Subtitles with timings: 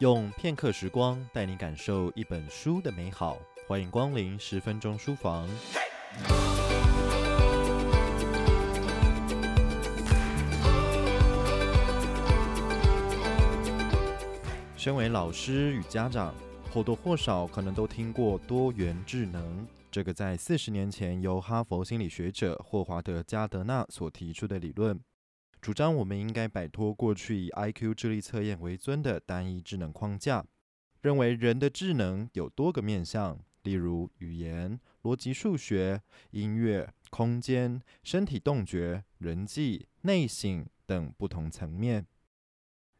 [0.00, 3.36] 用片刻时光带你感受一本书的美好，
[3.68, 5.46] 欢迎光临十分钟书房。
[14.74, 16.34] 身为老师与家长，
[16.72, 24.98] 或多或少可能都听过多元智能，这个在四十年前由哈佛心理学者霍华德·加德纳所提出的理论。
[25.60, 30.44] 主张我们应该摆脱过去以 IQ 智力测验为尊的单一智能框架，
[31.02, 36.00] 认为人的智能有多个面向，例如语言、逻辑数学、
[36.30, 42.06] 音乐、空间、身体动觉、人际、内省等不同层面。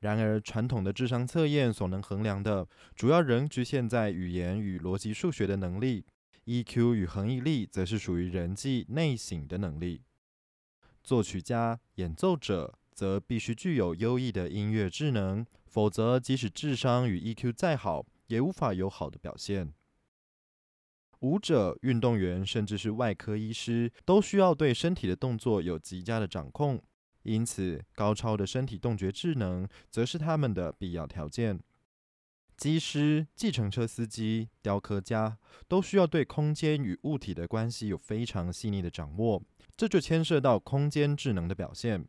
[0.00, 6.04] 然而，传统的智商测验所能衡量的，主要仍局限在语言与逻辑数学的能力
[6.44, 10.02] ，EQ 与恒毅力则是属于人际内省的能力。
[11.02, 19.72] 作曲家、演奏者则必须具有优异的音乐智能，否则即使智商与 EQ 再好，也无法有好的表现。
[21.20, 26.82] 舞者、运动员，甚至是外科医师，都需要对身体的动作有极佳的掌控，
[27.24, 31.60] 因此高超的身体动觉智能则是他们的必要条件。
[32.60, 39.42] 机师、计程车司机、雕刻家都需要对空间与物体的关系有非常细腻的掌握，
[39.78, 42.06] 这就牵涉到空间智能的表现。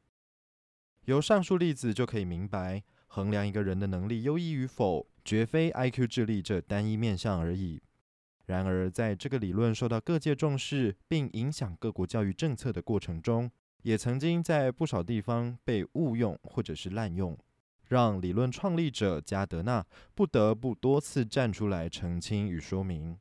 [1.05, 7.81] 由上述例子就可以明白，衡量一个人的能力优异与否，绝非 IQ 智力这单一面向而已。
[8.45, 13.49] 然而，在这个理论受到各界重视，并影响各国教育政策的过程中，
[13.83, 17.37] 也曾经在不少地方被误用或者是滥用。
[17.91, 23.17] 让理论创立者加德纳不得不多次站出来澄清与说明。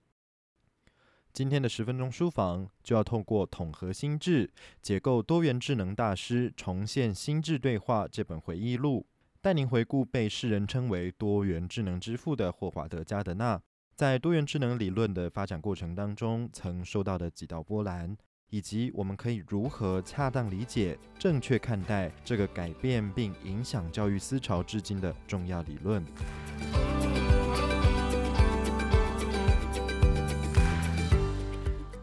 [1.32, 4.48] 今天的十分钟书房就要透过统合心智、
[4.80, 9.04] 解构多元智能大师重现心智对话这本回忆录，
[9.40, 13.60] 带您回顾被世人称为多元智能之父的霍华德·加德纳，
[13.96, 18.16] 在多元智能理论的发展过程当中曾受到的几道波澜。
[18.50, 26.04] 以及我们可以如何恰当理解、正确看待这个改变并影响教育思潮至今的重要理论。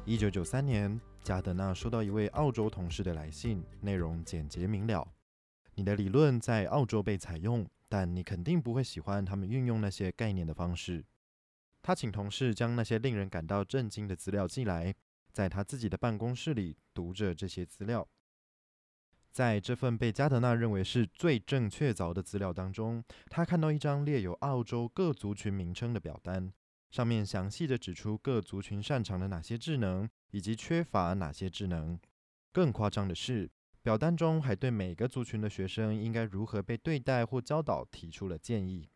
[0.06, 5.06] 一九九三年，加德纳收到一位澳洲同事的来信，内容简洁明了
[5.75, 11.03] ：“你的理论在澳洲被采用，但你肯定不会喜欢他们运用那些概念的方式。”
[11.84, 14.96] 他请同事将那些令人感到震惊的资料寄来。
[15.38, 18.09] 在他自己的办公室里读着这些资料，
[19.31, 26.52] 在这份被加德纳认为是最正确凿的资料当中，他看到一张列有澳洲各族群名称的表单，
[26.90, 32.00] 上面详细地指出各族群擅长的哪些智能，以及缺乏哪些智能。
[32.52, 33.47] 更夸张的是，
[33.84, 38.90] 表单中还对每个族群的学生应该如何被对待或教导提出了建议。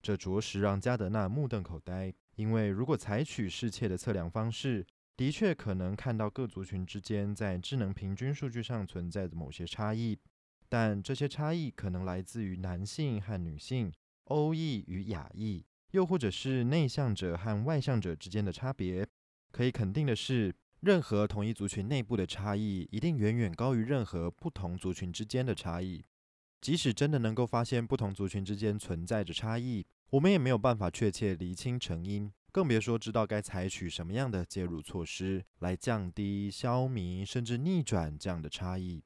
[0.00, 10.18] 这着实让加德纳目瞪口呆，因为如果采取适切的测量方式，的确可能看到各族群之间在智能平均数据上存在的某些差异，
[10.68, 13.92] 但这些差异可能来自于男性和女性、
[14.24, 19.06] 欧裔与亚裔，又或者是内向者和外向者之间的差别。
[19.50, 26.02] 可以肯定的是，任何同一族群内部的差异一定远远高于任何不同族群之间的差异。
[26.60, 32.32] 即使真的能够发现不同族群之间存在着差异，我们也没有办法确切厘清成因。
[32.52, 39.02] 更别说知道该采取什么样的介入措施来降低、消弭甚至逆转这样的差异。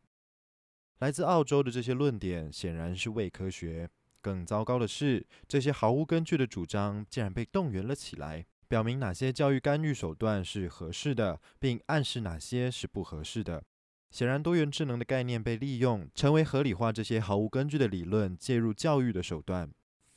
[0.99, 3.89] 来自澳洲的这些论点显然是伪科学。
[4.21, 13.63] 更糟糕的是，这些毫无根据的主张竟然被动员了起来，表明哪些教育干预手段是合适的，并暗示哪些是不合适的。
[14.11, 19.71] 显然，多元智能的概念被利用，成为合理化这些毫无根据的理论介入教育的手段。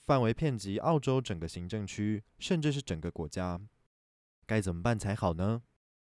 [0.09, 3.61] 范围遍及澳洲整个行政区，甚至是整个国家，
[4.47, 5.61] 该怎么办才好呢？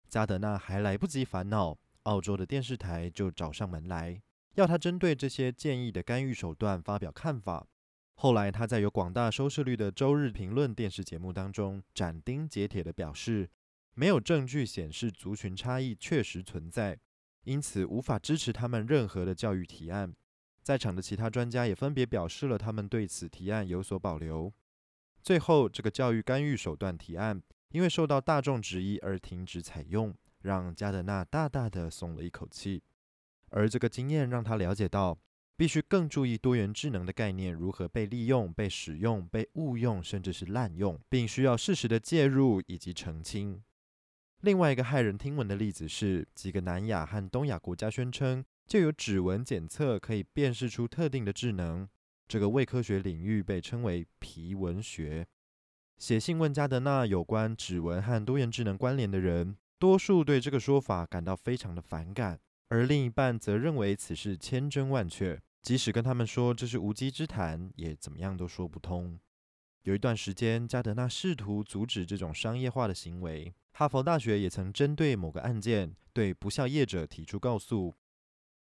[0.09, 4.23] 加德纳还来不及烦恼，澳洲的电视台就找上门来，
[4.55, 7.67] 要他针对这些建议的干预手段发表看法。
[8.15, 13.51] 后来，他在有广大收视率的周日评论电视节目当中斩钉截铁地表示，
[13.93, 16.99] 没有证据显示族群差异确实存在，
[17.45, 20.15] 因此无法支持他们任何的教育提案。
[20.63, 24.53] 在场的其他专家也分别表示了他们对此提案有所保留。
[25.23, 32.83] 最后，这个教育干预手段提案因为受到大众质疑而停止采用，让加德纳大大的松了一口气。
[33.51, 35.19] 而这个经验让他了解到，
[35.57, 43.63] 必须更注意多元智能的概念如何被利用、被使用、被误用，甚至是滥用，并需要适时的介入以及澄清。
[44.41, 48.45] 另外一个骇人听闻的例子是，几个南亚和东亚国家宣称。
[48.71, 51.89] 就有指纹检测可以辨识出特定的智能，
[52.29, 55.27] 这个伪科学领域被称为皮纹学。
[55.99, 62.39] 写信问加德纳有关指纹和多元智能关联的人，多数对这个说法感到非常的反感，
[62.69, 65.43] 而另一半则认为此事千真万确。
[65.63, 69.19] 即使跟他们说这是无稽之谈，也怎么样都说不通。
[69.83, 73.53] 有一段时间，加德纳试图阻止这种商业化的行为。
[73.73, 77.97] 哈佛大学也曾针对某个案件对不肖业者提出告诉。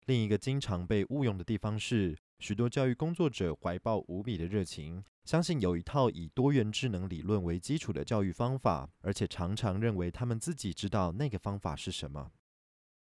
[0.08, 12.32] 另一个经常被误用的地方是，许多教育工作者怀抱无比的热情，相信有一套以多元智能理论为基础的教育方法，而且常常认为他们自己知道那个方法是什么。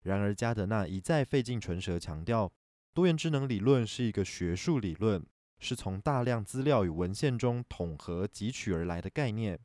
[0.03, 2.51] 然而，加德纳一再费尽唇舌强调，
[2.93, 5.25] 多元智能理论是一个学术理论。
[5.61, 9.59] 是从大量资料与文献中统合汲取而来的概念。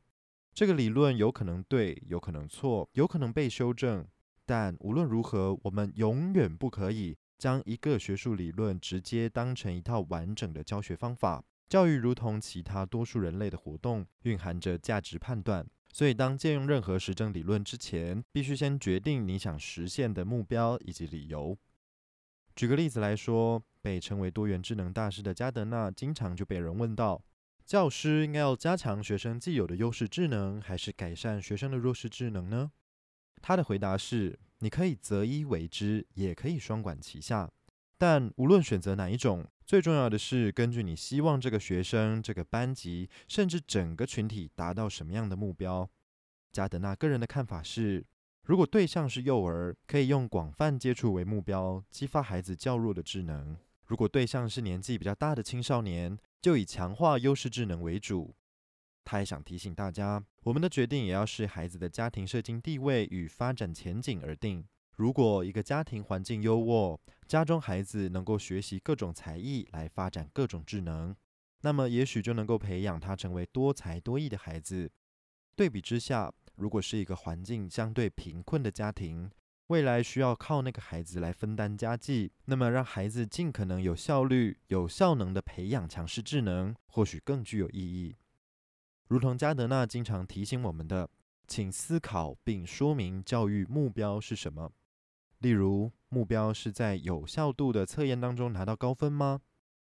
[0.53, 4.05] 这个理论有可能对，有可能错，有可能被修正。
[4.45, 11.43] 但无论如何，我们永远不可以将一个学术理论直接当成一套完整的教学方法。
[11.67, 15.65] 教育如同其他多数人类的活动，蕴含着价值判断。
[15.93, 21.57] 所以，当借用任何实证理论之前，必须先决定你想实现的目标以及理由。
[22.55, 23.63] 举个例子来说。
[23.85, 27.23] 被称为多元智能大师的加德纳，经常就被人问到：
[27.67, 32.71] 教师应该要加强学生既有的优势智能，还是改善学生的弱势智能呢？
[33.43, 37.51] 他的回答是：你可以择一为之，也可以双管齐下。
[37.97, 45.89] 但无论选择哪一种，最重要的是根据你希望这个学生、这个班级，甚至整个群体达到什么样的目标。
[46.51, 48.05] 加德纳个人的看法是。
[48.43, 53.55] 如果对象是幼儿，可以用广泛接触为目标，激发孩子较弱的智能；
[53.87, 58.35] 如果对象是年纪比较大的青少年，就以强化优势智能为主。
[59.05, 64.65] 他还想提醒大家，我们的决定也要视孩子的家庭社经地位与发展前景而定。
[64.97, 66.97] 如果一个家庭环境优渥，
[67.27, 71.15] 家中孩子能够学习各种才艺来发展各种智能，
[71.61, 74.89] 那么也许就能够培养他成为多才多艺的孩子。
[75.55, 79.29] 对比之下，如果是一个环境相对贫困的家庭，
[79.67, 88.15] 未来需要靠那个孩子来分担家计，那么让孩子尽可能有效率、有效能的培养强势智能，或许更具有意义。
[89.07, 91.09] 如同加德纳经常提醒我们的，
[91.47, 94.71] 请思考并说明教育目标是什么。
[95.39, 99.41] 例如，目标是在有效度的测验当中拿到高分吗？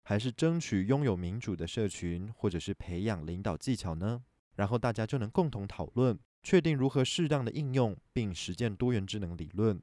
[0.03, 4.23] 还是争取拥有民主的社群，或者是培养领导技巧呢？
[4.55, 6.19] 然后大家就能共同讨论。
[6.43, 9.83] 确定如何适当的应用并实践多元智能理论，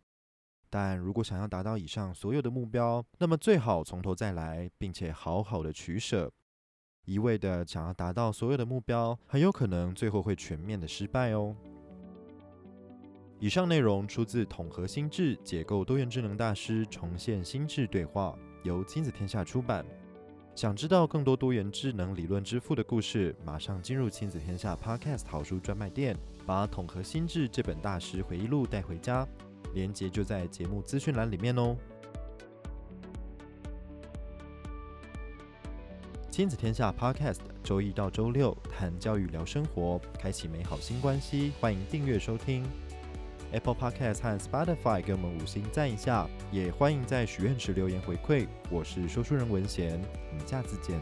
[0.70, 6.32] 但如果想要达到以上所有的目标，那么最好从头再来，并且好好的取舍。
[7.06, 11.56] 一味的想要达到所有的目标，很有可能最后会全面的失败哦。
[13.40, 19.86] 以上内容出自统合心智解构多元智能大师重现心智对话，由亲子天下出版。
[20.56, 26.16] 想知道更多多元智能理论之父的故事，马上进入亲子天下 Podcast 好书专卖店，
[26.46, 29.28] 把《统合心智》这本大师回忆录带回家，
[29.74, 31.76] 链接就在节目资讯栏里面哦。
[36.34, 42.66] 亲子天下 Podcast 周一到周六谈教育聊生活，开启美好新关系，欢迎订阅收听。
[43.52, 48.48] Apple Podcast 和 Spotify 给我们五星赞一下，也欢迎在许愿池留言回馈。
[48.72, 50.02] 我是说书人文贤，
[50.32, 51.00] 我们下次见。